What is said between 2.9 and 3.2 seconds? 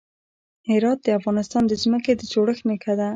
ده.